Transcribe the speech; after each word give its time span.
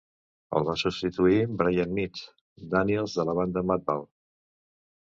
El 0.59 0.63
va 0.69 0.73
substituir 0.83 1.37
Brian 1.59 1.93
"Mitts" 1.99 2.25
Daniels 2.73 3.21
de 3.21 3.31
la 3.31 3.39
banda 3.43 3.69
Madball. 3.71 4.07